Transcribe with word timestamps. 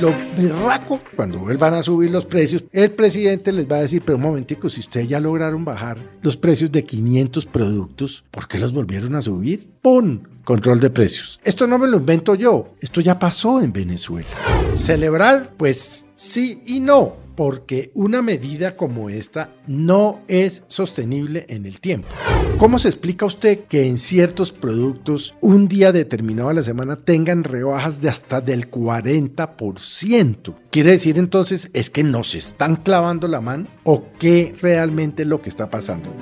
Lo 0.00 0.14
berraco, 0.36 1.00
cuando 1.16 1.40
vuelvan 1.40 1.74
a 1.74 1.82
subir 1.82 2.10
los 2.10 2.24
precios, 2.24 2.62
el 2.70 2.92
presidente 2.92 3.50
les 3.50 3.66
va 3.66 3.76
a 3.76 3.80
decir, 3.80 4.00
pero 4.04 4.16
un 4.16 4.22
momentico, 4.22 4.68
si 4.68 4.78
ustedes 4.78 5.08
ya 5.08 5.18
lograron 5.18 5.64
bajar 5.64 5.98
los 6.22 6.36
precios 6.36 6.70
de 6.70 6.84
500 6.84 7.46
productos, 7.46 8.24
¿por 8.30 8.46
qué 8.46 8.58
los 8.58 8.72
volvieron 8.72 9.16
a 9.16 9.22
subir? 9.22 9.68
¡Pum! 9.82 10.20
Control 10.44 10.78
de 10.78 10.90
precios. 10.90 11.40
Esto 11.42 11.66
no 11.66 11.78
me 11.78 11.88
lo 11.88 11.96
invento 11.96 12.36
yo, 12.36 12.74
esto 12.80 13.00
ya 13.00 13.18
pasó 13.18 13.60
en 13.60 13.72
Venezuela. 13.72 14.28
Celebrar, 14.74 15.54
pues 15.56 16.06
sí 16.14 16.62
y 16.64 16.78
no 16.78 17.27
porque 17.38 17.92
una 17.94 18.20
medida 18.20 18.76
como 18.76 19.10
esta 19.10 19.52
no 19.68 20.22
es 20.26 20.64
sostenible 20.66 21.46
en 21.48 21.66
el 21.66 21.78
tiempo. 21.78 22.08
¿Cómo 22.58 22.80
se 22.80 22.88
explica 22.88 23.26
usted 23.26 23.60
que 23.66 23.86
en 23.86 23.98
ciertos 23.98 24.50
productos 24.50 25.36
un 25.40 25.68
día 25.68 25.92
determinado 25.92 26.48
de 26.48 26.56
la 26.56 26.64
semana 26.64 26.96
tengan 26.96 27.44
rebajas 27.44 28.00
de 28.00 28.08
hasta 28.08 28.40
del 28.40 28.68
40%? 28.68 30.56
¿Quiere 30.72 30.90
decir 30.90 31.16
entonces 31.16 31.70
es 31.74 31.90
que 31.90 32.02
nos 32.02 32.34
están 32.34 32.74
clavando 32.74 33.28
la 33.28 33.40
mano 33.40 33.68
o 33.84 34.06
qué 34.18 34.52
realmente 34.60 35.22
es 35.22 35.28
lo 35.28 35.40
que 35.40 35.50
está 35.50 35.70
pasando? 35.70 36.12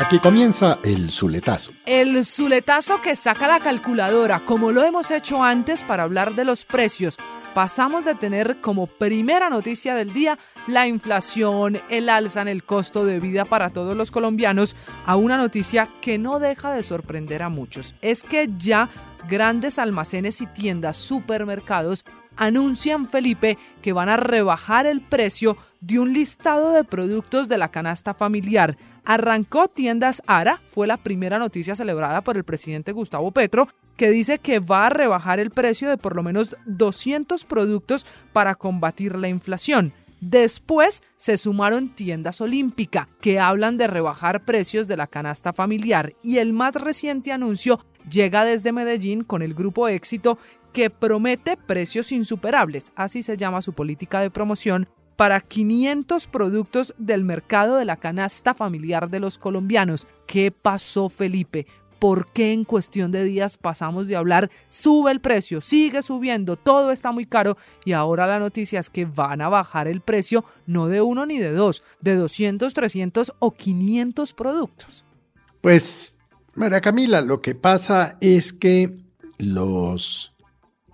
Aquí 0.00 0.18
comienza 0.20 0.78
el 0.84 1.10
Zuletazo. 1.10 1.72
El 1.84 2.24
Zuletazo 2.24 3.02
que 3.02 3.14
saca 3.14 3.46
la 3.46 3.60
calculadora, 3.60 4.40
como 4.46 4.72
lo 4.72 4.82
hemos 4.84 5.10
hecho 5.10 5.44
antes 5.44 5.84
para 5.84 6.04
hablar 6.04 6.34
de 6.34 6.46
los 6.46 6.64
precios 6.64 7.18
pasamos 7.54 8.04
de 8.04 8.14
tener 8.14 8.60
como 8.60 8.86
primera 8.86 9.50
noticia 9.50 9.94
del 9.94 10.12
día 10.12 10.38
la 10.66 10.86
inflación, 10.86 11.80
el 11.88 12.08
alza 12.08 12.42
en 12.42 12.48
el 12.48 12.64
costo 12.64 13.04
de 13.04 13.20
vida 13.20 13.44
para 13.44 13.70
todos 13.70 13.96
los 13.96 14.10
colombianos, 14.10 14.76
a 15.06 15.16
una 15.16 15.36
noticia 15.36 15.88
que 16.00 16.18
no 16.18 16.38
deja 16.38 16.72
de 16.72 16.82
sorprender 16.82 17.42
a 17.42 17.48
muchos. 17.48 17.94
Es 18.02 18.22
que 18.22 18.48
ya 18.58 18.88
grandes 19.28 19.78
almacenes 19.78 20.40
y 20.40 20.46
tiendas, 20.46 20.96
supermercados, 20.96 22.04
anuncian, 22.36 23.06
Felipe, 23.06 23.58
que 23.82 23.92
van 23.92 24.08
a 24.08 24.16
rebajar 24.16 24.86
el 24.86 25.00
precio 25.00 25.56
de 25.80 25.98
un 25.98 26.12
listado 26.12 26.72
de 26.72 26.84
productos 26.84 27.48
de 27.48 27.58
la 27.58 27.70
canasta 27.70 28.14
familiar. 28.14 28.76
Arrancó 29.04 29.68
Tiendas 29.68 30.22
Ara, 30.26 30.60
fue 30.66 30.86
la 30.86 30.96
primera 30.96 31.38
noticia 31.38 31.74
celebrada 31.74 32.22
por 32.22 32.36
el 32.36 32.44
presidente 32.44 32.92
Gustavo 32.92 33.30
Petro, 33.32 33.68
que 33.96 34.10
dice 34.10 34.38
que 34.38 34.60
va 34.60 34.86
a 34.86 34.90
rebajar 34.90 35.40
el 35.40 35.50
precio 35.50 35.88
de 35.88 35.98
por 35.98 36.16
lo 36.16 36.22
menos 36.22 36.56
200 36.66 37.44
productos 37.44 38.06
para 38.32 38.54
combatir 38.54 39.16
la 39.16 39.28
inflación. 39.28 39.92
Después 40.20 41.02
se 41.16 41.38
sumaron 41.38 41.94
tiendas 41.94 42.40
olímpica, 42.40 43.08
que 43.20 43.40
hablan 43.40 43.78
de 43.78 43.86
rebajar 43.86 44.44
precios 44.44 44.86
de 44.86 44.96
la 44.96 45.06
canasta 45.06 45.52
familiar. 45.52 46.12
Y 46.22 46.38
el 46.38 46.52
más 46.52 46.74
reciente 46.74 47.32
anuncio 47.32 47.80
llega 48.10 48.44
desde 48.44 48.72
Medellín 48.72 49.24
con 49.24 49.42
el 49.42 49.54
grupo 49.54 49.88
Éxito, 49.88 50.38
que 50.72 50.90
promete 50.90 51.56
precios 51.56 52.12
insuperables, 52.12 52.92
así 52.94 53.22
se 53.22 53.36
llama 53.36 53.62
su 53.62 53.72
política 53.72 54.20
de 54.20 54.30
promoción, 54.30 54.88
para 55.20 55.42
500 55.42 56.28
productos 56.28 56.94
del 56.96 57.24
mercado 57.24 57.76
de 57.76 57.84
la 57.84 57.98
canasta 57.98 58.54
familiar 58.54 59.10
de 59.10 59.20
los 59.20 59.36
colombianos. 59.36 60.06
¿Qué 60.26 60.50
pasó, 60.50 61.10
Felipe? 61.10 61.66
por 61.98 62.32
qué 62.32 62.54
en 62.54 62.64
cuestión 62.64 63.12
de 63.12 63.22
días 63.24 63.58
pasamos 63.58 64.06
de 64.06 64.16
hablar, 64.16 64.50
sube 64.70 65.12
el 65.12 65.20
precio, 65.20 65.60
sigue 65.60 66.00
subiendo, 66.00 66.56
todo 66.56 66.90
está 66.90 67.12
muy 67.12 67.26
caro 67.26 67.58
y 67.84 67.92
ahora 67.92 68.26
la 68.26 68.38
noticia 68.38 68.80
es 68.80 68.88
que 68.88 69.04
van 69.04 69.42
a 69.42 69.50
bajar 69.50 69.88
el 69.88 70.00
precio 70.00 70.46
no 70.64 70.88
de 70.88 71.02
uno 71.02 71.26
ni 71.26 71.36
de 71.36 71.52
dos, 71.52 71.84
de 72.00 72.14
200, 72.14 72.72
300 72.72 73.34
o 73.38 73.50
500 73.50 74.32
productos. 74.32 75.04
Pues, 75.60 76.16
María 76.54 76.80
Camila, 76.80 77.20
lo 77.20 77.42
que 77.42 77.54
pasa 77.54 78.16
es 78.22 78.54
que 78.54 78.96
los 79.36 80.34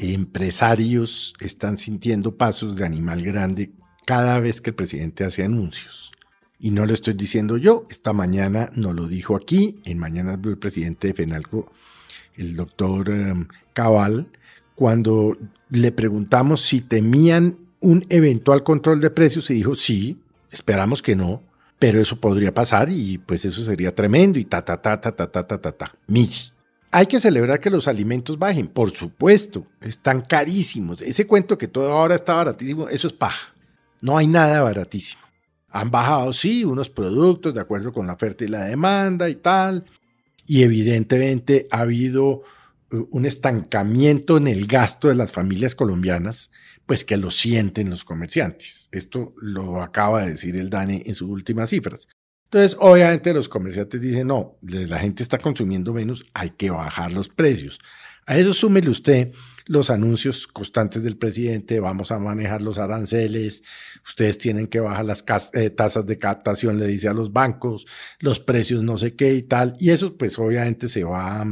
empresarios 0.01 1.35
están 1.39 1.79
sintiendo 1.79 2.37
pasos 2.37 2.75
de 2.75 2.85
animal 2.85 3.23
grande 3.23 3.71
cada 4.07 4.41
vez 4.41 4.63
que 4.63 4.71
el 4.71 4.77
presidente 4.77 5.25
hace 5.25 5.45
anuncios. 5.45 6.13
Y 6.59 6.71
no 6.71 6.87
lo 6.87 6.95
estoy 6.95 7.13
diciendo 7.13 7.59
yo, 7.59 7.87
esta 7.91 8.15
mañana 8.15 8.71
nos 8.75 8.95
lo 8.95 9.07
dijo 9.07 9.37
aquí, 9.37 9.81
en 9.85 9.99
mañana 9.99 10.41
el 10.43 10.57
presidente 10.57 11.09
de 11.09 11.15
FENALCO, 11.15 11.71
el 12.37 12.57
doctor 12.57 13.11
em, 13.11 13.49
Cabal, 13.75 14.29
cuando 14.75 15.37
le 15.69 15.93
preguntamos 15.93 16.63
si 16.63 16.81
temían 16.81 17.59
un 17.81 18.07
eventual 18.09 18.63
control 18.63 19.01
de 19.01 19.11
precios 19.11 19.51
y 19.51 19.55
dijo 19.55 19.75
sí, 19.75 20.19
esperamos 20.51 21.03
que 21.03 21.17
no, 21.17 21.43
pero 21.79 22.01
eso 22.01 22.17
podría 22.19 22.55
pasar 22.55 22.89
y 22.91 23.19
pues 23.19 23.45
eso 23.45 23.63
sería 23.63 23.95
tremendo 23.95 24.39
y 24.39 24.45
ta 24.45 24.65
ta 24.65 24.81
ta 24.81 24.99
ta 24.99 25.15
ta 25.15 25.31
ta 25.31 25.47
ta 25.47 25.59
ta 25.59 25.73
ta. 25.73 25.95
Hay 26.91 27.07
que 27.07 27.21
celebrar 27.21 27.61
que 27.61 27.69
los 27.69 27.89
alimentos 27.89 28.39
bajen, 28.39 28.69
por 28.69 28.93
supuesto, 28.93 29.67
están 29.83 30.23
carísimos. 30.23 31.03
Ese 31.03 31.27
cuento 31.27 31.59
que 31.59 31.69
todo 31.69 31.93
ahora 31.93 32.15
está 32.15 32.35
baratísimo, 32.35 32.89
eso 32.89 33.07
es 33.09 33.13
paja. 33.13 33.56
No 34.07 34.17
hay 34.17 34.29
nada 34.29 34.63
baratísimo. 34.63 35.21
Han 35.69 35.91
bajado, 35.91 36.33
sí, 36.33 36.65
unos 36.65 36.89
productos 36.89 37.53
de 37.53 37.61
acuerdo 37.61 37.93
con 37.93 38.07
la 38.07 38.13
oferta 38.13 38.45
y 38.45 38.47
la 38.47 38.67
demanda 38.67 39.29
y 39.29 39.35
tal. 39.35 39.85
Y 40.47 40.63
evidentemente 40.63 41.67
ha 41.73 41.81
habido 41.81 42.45
uh, 42.93 43.09
un 43.11 43.27
estancamiento 43.27 44.37
en 44.37 44.47
el 44.47 44.69
gasto 44.69 45.09
de 45.09 45.17
las 45.17 45.33
familias 45.33 45.75
colombianas, 45.75 46.53
pues 46.87 47.05
que 47.05 47.17
lo 47.17 47.33
sienten 47.33 47.91
los 47.91 48.05
comerciantes. 48.05 48.89
Esto 48.93 49.35
lo 49.43 49.83
acaba 49.83 50.23
de 50.23 50.31
decir 50.31 50.55
el 50.55 50.71
DANE 50.71 51.03
en 51.05 51.15
sus 51.17 51.29
últimas 51.29 51.71
cifras. 51.71 52.07
Entonces, 52.47 52.77
obviamente 52.81 53.35
los 53.35 53.49
comerciantes 53.49 54.01
dicen, 54.01 54.29
no, 54.29 54.57
la 54.63 54.99
gente 54.99 55.23
está 55.23 55.39
consumiendo 55.39 55.93
menos, 55.93 56.25
hay 56.33 56.51
que 56.51 56.71
bajar 56.71 57.13
los 57.13 57.29
precios. 57.29 57.81
A 58.25 58.39
eso 58.39 58.55
súmele 58.55 58.91
usted 58.91 59.33
los 59.67 59.91
anuncios 59.91 60.47
constantes 60.47 61.03
del 61.03 61.17
presidente, 61.17 61.81
vamos 61.81 62.13
a 62.13 62.19
manejar 62.19 62.63
los 62.63 62.79
aranceles, 62.79 63.65
ustedes 64.05 64.39
tienen 64.39 64.69
que 64.69 64.79
bajar 64.79 65.05
las 65.05 65.25
eh, 65.55 65.71
tasas 65.71 66.07
de 66.07 66.19
captación, 66.19 66.79
le 66.79 66.87
dice 66.87 67.09
a 67.09 67.13
los 67.13 67.33
bancos, 67.33 67.87
los 68.21 68.39
precios 68.39 68.83
no 68.85 68.97
sé 68.97 69.17
qué 69.17 69.35
y 69.35 69.43
tal, 69.43 69.77
y 69.81 69.91
eso 69.91 70.17
pues 70.17 70.39
obviamente 70.39 70.87
se 70.87 71.03
va, 71.03 71.45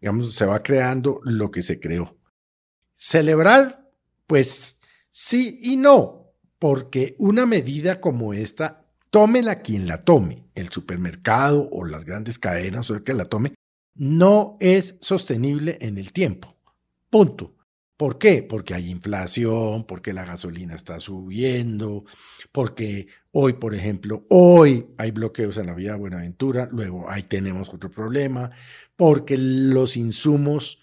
digamos, 0.00 0.34
se 0.34 0.46
va 0.46 0.62
creando 0.62 1.20
lo 1.24 1.50
que 1.50 1.62
se 1.62 1.78
creó. 1.78 2.16
Celebrar, 2.94 3.90
pues 4.26 4.80
sí 5.10 5.58
y 5.62 5.76
no, 5.76 6.32
porque 6.58 7.14
una 7.18 7.44
medida 7.44 8.00
como 8.00 8.32
esta, 8.32 8.81
tómela 9.12 9.60
quien 9.60 9.86
la 9.86 10.04
tome, 10.04 10.48
el 10.54 10.70
supermercado 10.70 11.68
o 11.70 11.84
las 11.84 12.06
grandes 12.06 12.38
cadenas 12.38 12.90
o 12.90 12.94
el 12.94 13.04
que 13.04 13.12
la 13.12 13.26
tome, 13.26 13.54
no 13.94 14.56
es 14.58 14.96
sostenible 15.02 15.76
en 15.82 15.98
el 15.98 16.12
tiempo. 16.12 16.56
Punto. 17.10 17.54
¿Por 17.98 18.16
qué? 18.16 18.42
Porque 18.42 18.72
hay 18.72 18.88
inflación, 18.88 19.84
porque 19.84 20.14
la 20.14 20.24
gasolina 20.24 20.74
está 20.74 20.98
subiendo, 20.98 22.04
porque 22.52 23.06
hoy, 23.32 23.52
por 23.52 23.74
ejemplo, 23.74 24.24
hoy 24.30 24.86
hay 24.96 25.10
bloqueos 25.10 25.58
en 25.58 25.66
la 25.66 25.74
vía 25.74 25.94
Buenaventura, 25.94 26.70
luego 26.72 27.08
ahí 27.08 27.22
tenemos 27.22 27.68
otro 27.68 27.90
problema, 27.90 28.50
porque 28.96 29.36
los 29.36 29.98
insumos 29.98 30.81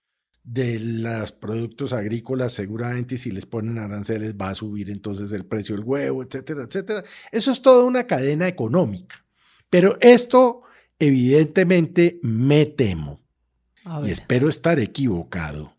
de 0.52 0.80
los 0.80 1.32
productos 1.32 1.94
agrícolas 1.94 2.54
seguramente 2.54 3.20
si 3.20 3.32
les 3.32 3.46
ponen 3.46 3.78
aranceles 3.78 4.34
va 4.34 4.50
a 4.50 4.56
subir 4.56 4.90
entonces 4.90 5.32
el 5.32 5.46
precio 5.46 5.76
del 5.76 5.84
huevo, 5.84 6.24
etcétera, 6.24 6.64
etcétera. 6.64 7.04
Eso 7.32 7.52
es 7.52 7.62
toda 7.62 7.86
una 7.86 8.08
cadena 8.08 8.48
económica. 8.48 9.24
Pero 9.70 9.98
esto 10.02 10.64
evidentemente 10.98 12.20
me 12.24 12.66
temo, 12.66 13.22
y 14.04 14.10
espero 14.10 14.50
estar 14.50 14.80
equivocado, 14.80 15.78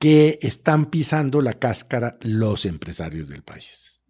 que 0.00 0.40
están 0.42 0.86
pisando 0.86 1.40
la 1.40 1.54
cáscara 1.54 2.18
los 2.22 2.66
empresarios 2.66 3.28
del 3.28 3.42
país. 3.42 4.02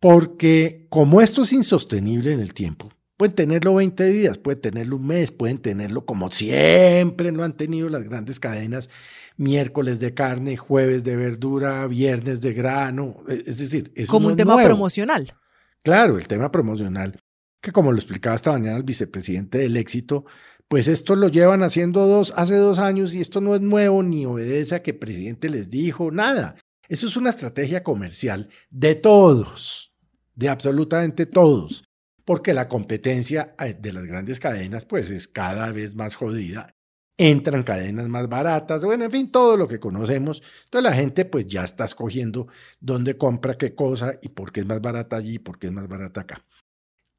Porque 0.00 0.86
como 0.90 1.22
esto 1.22 1.42
es 1.42 1.52
insostenible 1.54 2.32
en 2.32 2.40
el 2.40 2.52
tiempo, 2.52 2.92
pueden 3.16 3.34
tenerlo 3.34 3.74
20 3.74 4.04
días, 4.06 4.38
pueden 4.38 4.60
tenerlo 4.60 4.96
un 4.96 5.06
mes, 5.06 5.32
pueden 5.32 5.58
tenerlo 5.58 6.04
como 6.04 6.30
siempre 6.30 7.32
lo 7.32 7.44
han 7.44 7.56
tenido 7.56 7.88
las 7.88 8.04
grandes 8.04 8.40
cadenas, 8.40 8.90
miércoles 9.36 9.98
de 10.00 10.14
carne, 10.14 10.56
jueves 10.56 11.04
de 11.04 11.16
verdura, 11.16 11.86
viernes 11.86 12.40
de 12.40 12.52
grano, 12.52 13.16
e, 13.28 13.44
es 13.46 13.58
decir, 13.58 13.92
es 13.94 14.08
como 14.08 14.28
un 14.28 14.36
tema 14.36 14.62
promocional. 14.62 15.34
Claro, 15.82 16.16
el 16.16 16.26
tema 16.26 16.50
promocional, 16.50 17.20
que 17.60 17.72
como 17.72 17.92
lo 17.92 17.98
explicaba 17.98 18.36
esta 18.36 18.52
mañana 18.52 18.76
el 18.76 18.84
vicepresidente 18.84 19.58
del 19.58 19.76
éxito, 19.76 20.24
pues 20.68 20.88
esto 20.88 21.14
lo 21.14 21.28
llevan 21.28 21.62
haciendo 21.62 22.06
dos, 22.06 22.32
hace 22.36 22.56
dos 22.56 22.78
años 22.78 23.14
y 23.14 23.20
esto 23.20 23.40
no 23.40 23.54
es 23.54 23.60
nuevo 23.60 24.02
ni 24.02 24.24
obedece 24.24 24.74
a 24.74 24.82
que 24.82 24.92
el 24.92 24.98
presidente 24.98 25.48
les 25.48 25.68
dijo 25.68 26.10
nada. 26.10 26.56
Eso 26.88 27.06
es 27.06 27.16
una 27.16 27.30
estrategia 27.30 27.82
comercial 27.82 28.48
de 28.70 28.94
todos, 28.94 29.94
de 30.34 30.48
absolutamente 30.48 31.26
todos, 31.26 31.84
porque 32.24 32.54
la 32.54 32.68
competencia 32.68 33.54
eh, 33.58 33.76
de 33.78 33.92
las 33.92 34.04
grandes 34.06 34.40
cadenas 34.40 34.84
pues 34.86 35.10
es 35.10 35.28
cada 35.28 35.72
vez 35.72 35.94
más 35.94 36.14
jodida. 36.16 36.74
Entran 37.16 37.62
cadenas 37.62 38.08
más 38.08 38.28
baratas, 38.28 38.84
bueno, 38.84 39.04
en 39.04 39.10
fin, 39.10 39.30
todo 39.30 39.56
lo 39.56 39.68
que 39.68 39.78
conocemos. 39.78 40.42
Entonces 40.64 40.90
la 40.90 40.96
gente 40.96 41.24
pues 41.24 41.46
ya 41.46 41.62
está 41.62 41.84
escogiendo 41.84 42.48
dónde 42.80 43.16
compra 43.16 43.54
qué 43.54 43.74
cosa 43.74 44.18
y 44.20 44.30
por 44.30 44.50
qué 44.50 44.60
es 44.60 44.66
más 44.66 44.80
barata 44.80 45.16
allí 45.16 45.34
y 45.34 45.38
por 45.38 45.58
qué 45.58 45.68
es 45.68 45.72
más 45.72 45.86
barata 45.86 46.22
acá. 46.22 46.44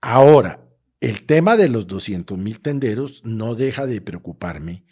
Ahora, 0.02 0.60
el 1.00 1.25
tema 1.25 1.56
de 1.56 1.69
los 1.69 1.88
200 1.88 2.38
mil 2.38 2.60
tenderos 2.60 3.24
no 3.24 3.56
deja 3.56 3.86
de 3.86 4.02
preocuparme 4.02 4.84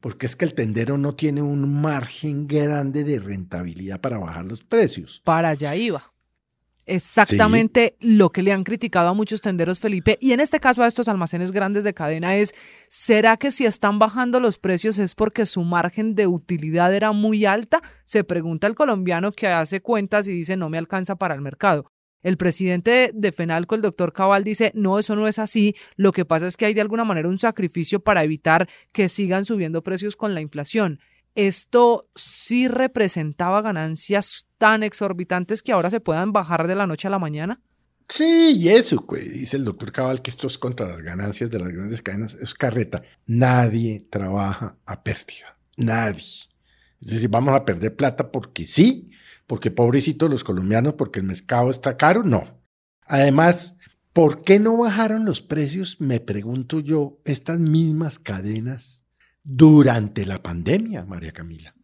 porque 0.00 0.26
es 0.26 0.34
que 0.34 0.46
el 0.46 0.54
tendero 0.54 0.98
no 0.98 1.14
tiene 1.14 1.42
un 1.42 1.80
margen 1.80 2.46
grande 2.46 3.04
de 3.04 3.18
rentabilidad 3.18 4.00
para 4.00 4.18
bajar 4.18 4.46
los 4.46 4.64
precios. 4.64 5.20
Para 5.24 5.50
allá 5.50 5.74
iba 5.76 6.02
exactamente 6.86 7.96
lo 8.00 8.30
que 8.30 8.42
le 8.42 8.52
han 8.52 8.64
criticado 8.64 9.08
a 9.08 9.14
muchos 9.14 9.40
tenderos, 9.40 9.80
Felipe, 9.80 10.18
y 10.20 10.32
en 10.32 10.40
este 10.40 10.60
caso 10.60 10.82
a 10.82 10.86
estos 10.86 11.08
almacenes 11.08 11.52
grandes 11.52 11.84
de 11.84 11.94
cadena 11.94 12.36
es, 12.36 12.54
¿será 12.88 13.36
que 13.36 13.50
si 13.50 13.66
están 13.66 13.98
bajando 13.98 14.40
los 14.40 14.58
precios 14.58 14.98
es 14.98 15.14
porque 15.14 15.46
su 15.46 15.62
margen 15.62 16.14
de 16.14 16.26
utilidad 16.26 16.94
era 16.94 17.12
muy 17.12 17.44
alta? 17.44 17.82
Se 18.04 18.24
pregunta 18.24 18.66
el 18.66 18.74
colombiano 18.74 19.32
que 19.32 19.48
hace 19.48 19.80
cuentas 19.80 20.28
y 20.28 20.32
dice, 20.32 20.56
no 20.56 20.70
me 20.70 20.78
alcanza 20.78 21.16
para 21.16 21.34
el 21.34 21.40
mercado. 21.40 21.92
El 22.22 22.36
presidente 22.36 23.12
de 23.14 23.32
FENALCO, 23.32 23.74
el 23.74 23.82
doctor 23.82 24.12
Cabal, 24.12 24.44
dice, 24.44 24.72
no, 24.74 24.98
eso 24.98 25.16
no 25.16 25.26
es 25.26 25.38
así. 25.38 25.74
Lo 25.96 26.12
que 26.12 26.26
pasa 26.26 26.46
es 26.46 26.58
que 26.58 26.66
hay 26.66 26.74
de 26.74 26.82
alguna 26.82 27.04
manera 27.04 27.28
un 27.28 27.38
sacrificio 27.38 28.00
para 28.00 28.22
evitar 28.22 28.68
que 28.92 29.08
sigan 29.08 29.46
subiendo 29.46 29.82
precios 29.82 30.16
con 30.16 30.34
la 30.34 30.42
inflación 30.42 31.00
esto 31.34 32.08
sí 32.14 32.68
representaba 32.68 33.62
ganancias 33.62 34.46
tan 34.58 34.82
exorbitantes 34.82 35.62
que 35.62 35.72
ahora 35.72 35.90
se 35.90 36.00
puedan 36.00 36.32
bajar 36.32 36.66
de 36.66 36.74
la 36.74 36.86
noche 36.86 37.08
a 37.08 37.10
la 37.10 37.18
mañana? 37.18 37.60
Sí, 38.08 38.56
y 38.58 38.68
eso, 38.70 39.06
dice 39.12 39.56
el 39.56 39.64
doctor 39.64 39.92
Cabal 39.92 40.20
que 40.20 40.30
esto 40.30 40.48
es 40.48 40.58
contra 40.58 40.88
las 40.88 41.00
ganancias 41.00 41.48
de 41.48 41.60
las 41.60 41.68
grandes 41.68 42.02
cadenas, 42.02 42.34
es 42.34 42.54
carreta. 42.54 43.02
Nadie 43.26 44.04
trabaja 44.10 44.76
a 44.84 45.04
pérdida, 45.04 45.56
nadie. 45.76 46.48
Es 47.00 47.08
decir, 47.08 47.30
vamos 47.30 47.54
a 47.54 47.64
perder 47.64 47.94
plata 47.94 48.32
porque 48.32 48.66
sí, 48.66 49.10
porque 49.46 49.70
pobrecitos 49.70 50.28
los 50.28 50.42
colombianos, 50.42 50.94
porque 50.94 51.20
el 51.20 51.26
mercado 51.26 51.70
está 51.70 51.96
caro, 51.96 52.24
no. 52.24 52.60
Además, 53.06 53.78
¿por 54.12 54.42
qué 54.42 54.58
no 54.58 54.76
bajaron 54.76 55.24
los 55.24 55.40
precios, 55.40 56.00
me 56.00 56.18
pregunto 56.18 56.80
yo, 56.80 57.20
estas 57.24 57.60
mismas 57.60 58.18
cadenas 58.18 58.99
durante 59.42 60.26
la 60.26 60.42
pandemia, 60.42 61.04
María 61.04 61.32
Camila. 61.32 61.74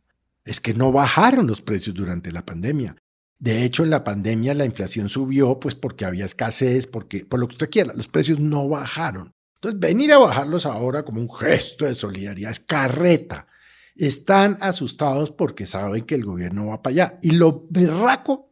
Es 0.44 0.60
que 0.60 0.74
no 0.74 0.92
bajaron 0.92 1.46
los 1.46 1.60
precios 1.60 1.94
durante 1.94 2.30
la 2.32 2.44
pandemia. 2.44 2.96
De 3.38 3.64
hecho, 3.64 3.84
en 3.84 3.90
la 3.90 4.04
pandemia 4.04 4.54
la 4.54 4.64
inflación 4.64 5.08
subió, 5.08 5.58
pues 5.60 5.74
porque 5.74 6.04
había 6.04 6.24
escasez, 6.24 6.86
porque 6.86 7.24
por 7.24 7.40
lo 7.40 7.48
que 7.48 7.54
usted 7.54 7.70
quiera, 7.70 7.92
los 7.94 8.08
precios 8.08 8.38
no 8.38 8.68
bajaron. 8.68 9.32
Entonces, 9.56 9.80
venir 9.80 10.12
a 10.12 10.18
bajarlos 10.18 10.66
ahora 10.66 11.04
como 11.04 11.20
un 11.20 11.32
gesto 11.32 11.84
de 11.84 11.94
solidaridad 11.94 12.52
es 12.52 12.60
carreta. 12.60 13.48
Están 13.94 14.58
asustados 14.60 15.32
porque 15.32 15.66
saben 15.66 16.04
que 16.04 16.14
el 16.14 16.24
gobierno 16.24 16.66
va 16.66 16.82
para 16.82 16.92
allá. 16.92 17.18
Y 17.22 17.32
lo 17.32 17.66
berraco 17.70 18.50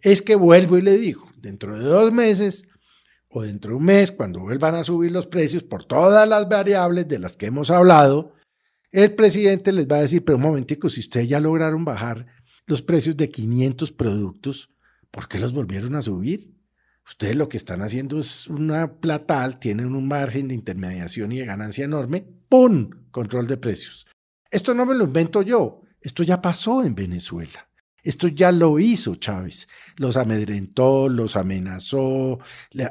es 0.00 0.20
que 0.20 0.34
vuelvo 0.34 0.76
y 0.76 0.82
le 0.82 0.98
digo, 0.98 1.30
dentro 1.36 1.78
de 1.78 1.84
dos 1.84 2.12
meses 2.12 2.68
o 3.36 3.42
dentro 3.42 3.70
de 3.70 3.76
un 3.76 3.84
mes, 3.84 4.12
cuando 4.12 4.40
vuelvan 4.40 4.76
a 4.76 4.84
subir 4.84 5.10
los 5.10 5.26
precios 5.26 5.64
por 5.64 5.84
todas 5.84 6.28
las 6.28 6.48
variables 6.48 7.08
de 7.08 7.18
las 7.18 7.36
que 7.36 7.46
hemos 7.46 7.68
hablado, 7.68 8.32
el 8.92 9.12
presidente 9.16 9.72
les 9.72 9.88
va 9.88 9.96
a 9.96 10.02
decir, 10.02 10.24
pero 10.24 10.36
un 10.36 10.42
momentico, 10.42 10.88
si 10.88 11.00
ustedes 11.00 11.28
ya 11.28 11.40
lograron 11.40 11.84
bajar 11.84 12.26
los 12.64 12.80
precios 12.80 13.16
de 13.16 13.28
500 13.28 13.90
productos, 13.90 14.70
¿por 15.10 15.26
qué 15.26 15.40
los 15.40 15.52
volvieron 15.52 15.96
a 15.96 16.02
subir? 16.02 16.54
Ustedes 17.04 17.34
lo 17.34 17.48
que 17.48 17.56
están 17.56 17.82
haciendo 17.82 18.20
es 18.20 18.46
una 18.46 19.00
platal, 19.00 19.58
tienen 19.58 19.96
un 19.96 20.06
margen 20.06 20.46
de 20.46 20.54
intermediación 20.54 21.32
y 21.32 21.40
de 21.40 21.46
ganancia 21.46 21.84
enorme, 21.84 22.24
¡pum! 22.48 22.90
Control 23.10 23.48
de 23.48 23.56
precios. 23.56 24.06
Esto 24.48 24.74
no 24.74 24.86
me 24.86 24.94
lo 24.94 25.04
invento 25.04 25.42
yo, 25.42 25.82
esto 26.00 26.22
ya 26.22 26.40
pasó 26.40 26.84
en 26.84 26.94
Venezuela. 26.94 27.68
Esto 28.04 28.28
ya 28.28 28.52
lo 28.52 28.78
hizo 28.78 29.14
Chávez. 29.16 29.66
Los 29.96 30.16
amedrentó, 30.16 31.08
los 31.08 31.36
amenazó. 31.36 32.38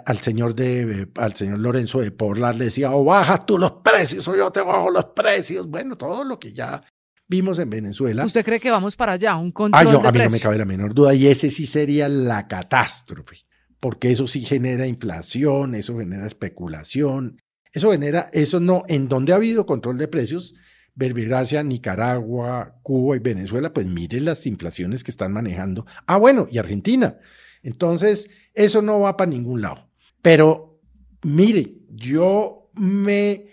al 0.06 0.20
señor 0.20 0.56
de, 0.56 1.08
al 1.16 1.34
señor 1.36 1.60
Lorenzo 1.60 2.02
de 2.02 2.12
Porlar 2.12 2.56
le 2.56 2.66
decía, 2.66 2.92
o 2.92 3.06
baja 3.06 3.46
tú 3.46 3.58
los 3.60 3.74
precios 3.84 4.28
o 4.28 4.36
yo 4.36 4.52
te 4.52 4.62
bajo 4.62 4.90
los 4.90 5.06
precios. 5.06 5.68
Bueno, 5.68 5.96
todo 5.98 6.24
lo 6.24 6.40
que 6.40 6.52
ya 6.52 6.84
vimos 7.28 7.60
en 7.60 7.70
Venezuela. 7.70 8.26
¿Usted 8.26 8.44
cree 8.44 8.60
que 8.60 8.72
vamos 8.72 8.96
para 8.96 9.14
allá? 9.14 9.36
Un 9.36 9.52
control 9.52 9.88
Ay, 9.88 9.94
no, 9.94 10.00
a 10.00 10.12
mí 10.12 10.20
no 10.20 10.30
me 10.32 10.40
cabe 10.40 10.58
la 10.58 10.66
menor 10.66 10.94
duda. 10.96 11.14
Y 11.14 11.28
ese 11.28 11.52
sí 11.52 11.68
sería 11.68 12.10
la 12.10 12.48
catástrofe. 12.48 13.46
Porque 13.80 14.12
eso 14.12 14.28
sí 14.28 14.42
genera 14.42 14.88
inflación, 14.88 15.76
eso 15.76 15.98
genera 16.00 16.26
especulación, 16.26 17.42
eso 17.74 17.92
genera, 17.92 18.28
eso 18.32 18.60
no, 18.62 18.84
en 18.88 19.10
donde 19.10 19.34
ha 19.34 19.36
habido 19.36 19.66
control 19.66 19.98
de 19.98 20.08
precios, 20.08 20.56
Verbigracia, 20.96 21.64
Nicaragua, 21.64 22.80
Cuba 22.84 23.16
y 23.16 23.20
Venezuela, 23.20 23.74
pues 23.74 23.88
mire 23.88 24.20
las 24.20 24.46
inflaciones 24.46 25.04
que 25.04 25.12
están 25.12 25.34
manejando. 25.34 25.86
Ah, 26.06 26.18
bueno, 26.18 26.48
y 26.52 26.58
Argentina. 26.60 27.18
Entonces, 27.64 28.30
eso 28.54 28.82
no 28.82 29.00
va 29.00 29.18
para 29.18 29.32
ningún 29.32 29.62
lado. 29.62 29.90
Pero 30.22 30.80
mire, 31.24 31.78
yo 31.90 32.70
me 32.74 33.48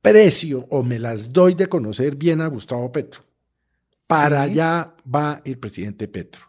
precio 0.00 0.66
o 0.70 0.82
me 0.82 0.98
las 0.98 1.32
doy 1.32 1.54
de 1.54 1.66
conocer 1.66 2.16
bien 2.16 2.40
a 2.40 2.46
Gustavo 2.46 2.90
Petro. 2.92 3.24
Para 4.06 4.42
allá 4.42 4.94
va 5.04 5.42
el 5.44 5.58
presidente 5.58 6.08
Petro. 6.08 6.42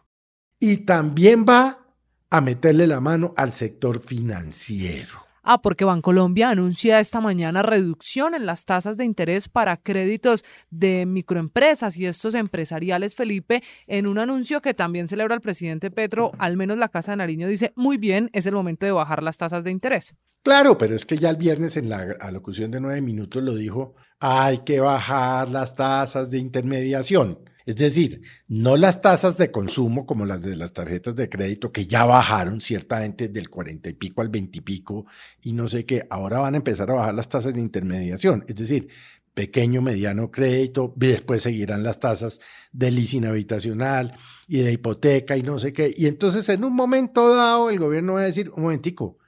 Y 0.58 0.78
también 0.78 1.44
va 1.48 1.94
a 2.30 2.40
meterle 2.40 2.86
la 2.86 3.00
mano 3.00 3.34
al 3.36 3.50
sector 3.50 4.00
financiero. 4.00 5.29
Ah, 5.52 5.60
porque 5.60 5.84
Bancolombia 5.84 6.50
anuncia 6.50 7.00
esta 7.00 7.20
mañana 7.20 7.62
reducción 7.62 8.36
en 8.36 8.46
las 8.46 8.66
tasas 8.66 8.96
de 8.96 9.04
interés 9.04 9.48
para 9.48 9.76
créditos 9.76 10.44
de 10.70 11.06
microempresas 11.06 11.96
y 11.96 12.06
estos 12.06 12.36
empresariales, 12.36 13.16
Felipe, 13.16 13.60
en 13.88 14.06
un 14.06 14.20
anuncio 14.20 14.62
que 14.62 14.74
también 14.74 15.08
celebra 15.08 15.34
el 15.34 15.40
presidente 15.40 15.90
Petro, 15.90 16.30
al 16.38 16.56
menos 16.56 16.78
la 16.78 16.88
Casa 16.88 17.10
de 17.10 17.16
Nariño 17.16 17.48
dice, 17.48 17.72
muy 17.74 17.96
bien, 17.96 18.30
es 18.32 18.46
el 18.46 18.54
momento 18.54 18.86
de 18.86 18.92
bajar 18.92 19.24
las 19.24 19.38
tasas 19.38 19.64
de 19.64 19.72
interés. 19.72 20.14
Claro, 20.44 20.78
pero 20.78 20.94
es 20.94 21.04
que 21.04 21.18
ya 21.18 21.30
el 21.30 21.36
viernes 21.36 21.76
en 21.76 21.88
la 21.88 22.16
alocución 22.20 22.70
de 22.70 22.80
nueve 22.80 23.00
minutos 23.00 23.42
lo 23.42 23.56
dijo, 23.56 23.96
hay 24.20 24.58
que 24.58 24.78
bajar 24.78 25.48
las 25.48 25.74
tasas 25.74 26.30
de 26.30 26.38
intermediación. 26.38 27.40
Es 27.70 27.76
decir, 27.76 28.22
no 28.48 28.76
las 28.76 29.00
tasas 29.00 29.38
de 29.38 29.52
consumo 29.52 30.04
como 30.04 30.26
las 30.26 30.42
de 30.42 30.56
las 30.56 30.72
tarjetas 30.72 31.14
de 31.14 31.28
crédito, 31.28 31.70
que 31.70 31.86
ya 31.86 32.04
bajaron 32.04 32.60
ciertamente 32.60 33.28
del 33.28 33.48
40 33.48 33.90
y 33.90 33.92
pico 33.92 34.22
al 34.22 34.28
20 34.28 34.58
y 34.58 34.60
pico, 34.60 35.06
y 35.40 35.52
no 35.52 35.68
sé 35.68 35.86
qué, 35.86 36.04
ahora 36.10 36.40
van 36.40 36.54
a 36.54 36.56
empezar 36.56 36.90
a 36.90 36.94
bajar 36.94 37.14
las 37.14 37.28
tasas 37.28 37.54
de 37.54 37.60
intermediación. 37.60 38.44
Es 38.48 38.56
decir, 38.56 38.88
pequeño, 39.34 39.82
mediano 39.82 40.32
crédito, 40.32 40.92
después 40.96 41.42
seguirán 41.42 41.84
las 41.84 42.00
tasas 42.00 42.40
de 42.72 42.90
leasing 42.90 43.26
habitacional 43.26 44.16
y 44.48 44.58
de 44.62 44.72
hipoteca 44.72 45.36
y 45.36 45.44
no 45.44 45.60
sé 45.60 45.72
qué. 45.72 45.94
Y 45.96 46.08
entonces 46.08 46.48
en 46.48 46.64
un 46.64 46.74
momento 46.74 47.32
dado 47.36 47.70
el 47.70 47.78
gobierno 47.78 48.14
va 48.14 48.22
a 48.22 48.24
decir, 48.24 48.50
un 48.50 48.64
momentico, 48.64 49.18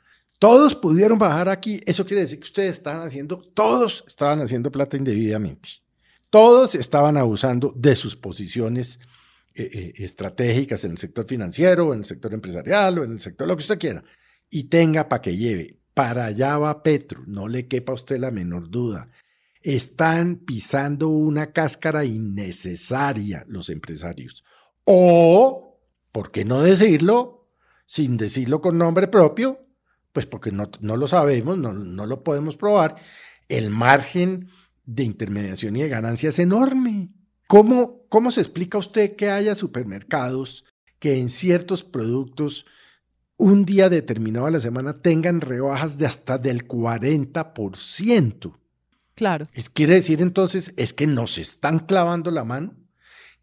todos 0.41 0.75
pudieron 0.75 1.17
bajar 1.17 1.49
aquí, 1.49 1.81
eso 1.87 2.05
quiere 2.05 2.23
decir 2.23 2.41
que 2.41 2.47
ustedes 2.47 2.73
estaban 2.79 3.07
haciendo, 3.07 3.37
todos 3.39 4.03
estaban 4.09 4.41
haciendo 4.41 4.73
plata 4.73 4.97
indebidamente. 4.97 5.82
Todos 6.33 6.75
estaban 6.75 7.19
abusando 7.19 7.75
de 7.77 7.95
sus 7.95 8.17
posiciones 8.17 8.99
eh, 9.55 9.69
eh, 9.71 9.93
estratégicas 9.97 10.83
en 10.87 10.93
el 10.93 10.97
sector 10.97 11.27
financiero, 11.27 11.93
en 11.93 11.99
el 11.99 12.05
sector 12.07 12.33
empresarial 12.33 12.99
o 12.99 13.05
en 13.05 13.13
el 13.13 13.21
sector 13.21 13.47
lo 13.47 13.55
que 13.55 13.61
usted 13.61 13.79
quiera. 13.79 14.03
Y 14.49 14.65
tenga 14.65 15.11
para 15.11 15.21
que 15.21 15.37
lleve. 15.37 15.77
Para 15.93 16.25
allá 16.25 16.57
va 16.57 16.83
Petro, 16.83 17.23
no 17.27 17.49
le 17.49 17.69
quepa 17.69 17.93
a 17.93 17.97
usted 17.97 18.19
la 18.19 18.31
menor 18.31 18.71
duda. 18.71 19.11
Están 19.61 20.37
pisando 20.37 21.09
una 21.09 21.53
cáscara 21.53 22.07
innecesaria 22.07 23.45
los 23.47 23.69
empresarios. 23.69 24.43
O, 24.85 25.83
¿por 26.13 26.31
qué 26.31 26.47
no 26.47 26.63
decirlo 26.63 27.51
sin 27.85 28.17
decirlo 28.17 28.63
con 28.63 28.79
nombre 28.79 29.07
propio? 29.07 29.67
Pues 30.15 30.25
porque 30.25 30.51
no, 30.51 30.71
no 30.81 30.97
lo 30.97 31.09
sabemos, 31.09 31.59
no, 31.59 31.75
no 31.75 32.07
lo 32.07 32.25
podemos 32.25 32.57
probar. 32.57 32.97
El 33.51 33.69
margen 33.69 34.49
de 34.85 35.05
intermediación 35.05 35.77
y 35.77 35.83
de 35.83 35.89
ganancia 35.89 36.31
es 36.31 36.39
enorme. 36.39 37.11
¿Cómo, 37.47 38.07
¿Cómo 38.09 38.31
se 38.31 38.41
explica 38.41 38.79
usted 38.79 39.17
que 39.17 39.31
haya 39.31 39.55
supermercados 39.55 40.65
que 40.99 41.19
en 41.19 41.29
ciertos 41.29 41.85
productos 41.85 42.67
un 43.37 43.65
día 43.65 43.89
determinado 43.89 44.47
a 44.47 44.51
la 44.51 44.61
semana 44.61 44.93
tengan 44.95 45.41
rebajas 45.41 45.99
de 45.99 46.07
hasta 46.07 46.39
del 46.39 46.67
40%? 46.67 48.57
Claro. 49.15 49.49
Quiere 49.75 49.95
decir 49.95 50.23
entonces, 50.23 50.73
es 50.77 50.93
que 50.93 51.07
nos 51.07 51.39
están 51.39 51.81
clavando 51.81 52.31
la 52.31 52.45
mano. 52.45 52.75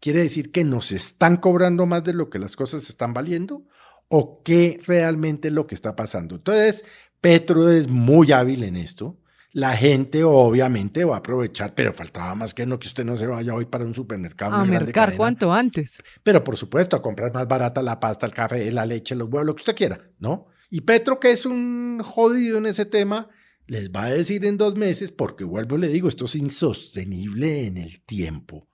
Quiere 0.00 0.20
decir 0.20 0.50
que 0.50 0.64
nos 0.64 0.92
están 0.92 1.36
cobrando 1.36 1.86
más 1.86 2.02
de 2.02 2.14
lo 2.14 2.30
que 2.30 2.38
las 2.38 2.56
cosas 2.56 2.88
están 2.88 3.14
valiendo. 3.14 3.64
¿O 4.08 4.42
qué 4.42 4.80
realmente 4.86 5.48
es 5.48 5.54
lo 5.54 5.68
que 5.68 5.76
está 5.76 5.94
pasando? 5.94 6.34
Entonces, 6.36 6.84
Petro 7.20 7.70
es 7.70 7.86
muy 7.86 8.32
hábil 8.32 8.64
en 8.64 8.76
esto 8.76 9.19
la 9.52 9.76
gente 9.76 10.22
obviamente 10.22 11.04
va 11.04 11.16
a 11.16 11.18
aprovechar, 11.18 11.74
pero 11.74 11.92
faltaba 11.92 12.34
más 12.34 12.54
que 12.54 12.66
no 12.66 12.78
que 12.78 12.86
usted 12.86 13.04
no 13.04 13.16
se 13.16 13.26
vaya 13.26 13.54
hoy 13.54 13.64
para 13.64 13.84
un 13.84 13.94
supermercado. 13.94 14.54
A 14.54 14.64
mercar 14.64 15.16
cuanto 15.16 15.52
antes. 15.52 16.02
Pero 16.22 16.44
por 16.44 16.56
supuesto, 16.56 16.96
a 16.96 17.02
comprar 17.02 17.32
más 17.32 17.48
barata 17.48 17.82
la 17.82 17.98
pasta, 17.98 18.26
el 18.26 18.32
café, 18.32 18.70
la 18.70 18.86
leche, 18.86 19.14
los 19.14 19.28
huevos, 19.28 19.46
lo 19.46 19.54
que 19.56 19.62
usted 19.62 19.74
quiera, 19.74 20.00
¿no? 20.18 20.46
Y 20.70 20.82
Petro, 20.82 21.18
que 21.18 21.32
es 21.32 21.46
un 21.46 22.00
jodido 22.04 22.58
en 22.58 22.66
ese 22.66 22.86
tema, 22.86 23.28
les 23.66 23.90
va 23.90 24.04
a 24.04 24.10
decir 24.10 24.44
en 24.44 24.56
dos 24.56 24.76
meses, 24.76 25.10
porque 25.10 25.42
vuelvo 25.42 25.76
y 25.76 25.80
le 25.80 25.88
digo, 25.88 26.08
esto 26.08 26.26
es 26.26 26.36
insostenible 26.36 27.66
en 27.66 27.76
el 27.76 28.04
tiempo, 28.04 28.68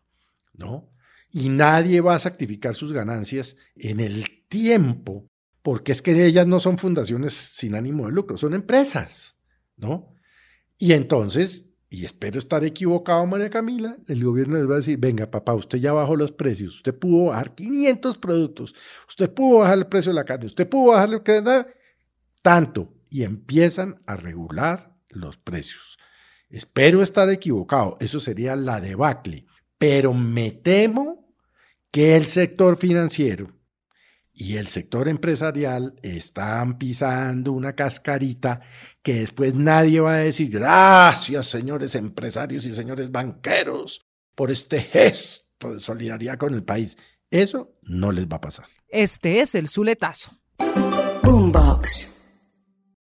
¿no? 0.53 0.91
Y 1.31 1.49
nadie 1.49 2.01
va 2.03 2.15
a 2.15 2.19
sacrificar 2.19 2.75
sus 2.75 2.93
ganancias 2.93 3.57
en 3.75 4.01
el 4.01 4.47
tiempo, 4.49 5.31
porque 5.63 5.93
es 5.93 6.03
que 6.03 6.27
ellas 6.27 6.47
no 6.47 6.61
son 6.61 6.77
fundaciones 6.77 7.33
sin 7.33 7.75
ánimo 7.75 8.07
de 8.07 8.13
lucro, 8.13 8.37
son 8.37 8.55
empresas, 8.55 9.39
¿no? 9.77 10.16
Y 10.79 10.93
entonces 10.93 11.67
y 11.89 12.05
espero 12.05 12.39
estar 12.39 12.65
equivocado, 12.65 13.25
María 13.27 13.49
Camila, 13.49 13.97
el 14.09 14.25
gobierno 14.25 14.57
les 14.57 14.69
va 14.69 14.75
a 14.75 14.79
decir, 14.79 14.99
venga, 14.99 15.31
papá, 15.31 15.55
usted 15.55 15.79
ya 15.79 15.93
bajó 15.93 16.17
los 16.17 16.33
precios, 16.33 16.77
usted 16.77 16.95
pudo 16.95 17.27
bajar 17.27 17.55
500 17.55 18.19
productos, 18.19 18.75
usted 19.09 19.31
pudo 19.31 19.59
bajar 19.59 19.79
el 19.79 19.87
precio 19.87 20.11
de 20.11 20.17
la 20.17 20.25
carne, 20.25 20.47
usted 20.47 20.69
pudo 20.69 20.93
bajar 20.93 21.15
el 21.15 21.23
que 21.23 21.43
tanto, 22.43 22.93
y 23.09 23.23
empiezan 23.23 24.03
a 24.07 24.17
regular 24.17 24.95
los 25.09 25.37
precios. 25.37 25.97
Espero 26.51 27.03
estar 27.03 27.31
equivocado, 27.31 27.97
eso 28.01 28.19
sería 28.19 28.57
la 28.57 28.81
debacle, 28.81 29.47
pero 29.79 30.13
me 30.13 30.51
temo 30.51 31.33
que 31.93 32.17
el 32.17 32.27
sector 32.27 32.77
financiero 32.77 33.56
y 34.39 34.57
el 34.57 34.69
sector 34.69 35.09
empresarial 35.09 35.95
están 36.03 36.77
pisando 36.77 37.53
una 37.53 37.75
cascarita 37.75 38.61
que 39.03 39.21
después 39.21 39.55
nadie 39.55 40.01
va 40.01 40.13
a 40.13 40.19
decir 40.19 40.51
gracias 40.51 41.47
señores 41.47 41.95
empresarios 41.95 42.67
y 42.67 42.75
señores 42.75 43.11
banqueros 43.11 44.07
por 44.35 44.51
este 44.51 44.81
gesto 44.81 45.73
de 45.73 45.81
solidaridad 45.81 46.37
con 46.37 46.53
el 46.53 46.63
país. 46.63 46.99
Eso 47.31 47.73
no 47.83 48.13
les 48.13 48.29
va 48.29 48.37
a 48.37 48.41
pasar. 48.43 48.67
Este 48.89 49.41
es 49.41 49.55
el 49.55 49.69
Zuletazo. 49.69 50.33
Boombox. 51.23 52.16